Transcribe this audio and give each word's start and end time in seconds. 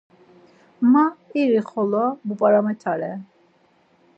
Ma 0.91 1.05
iri-xolo 1.39 2.03
bup̌aramitare. 2.27 3.11